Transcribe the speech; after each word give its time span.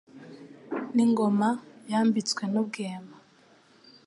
N' 0.95 1.03
ingoma 1.05 1.49
yambitswe 1.91 2.43
n' 2.51 2.59
ubwema 2.61 3.15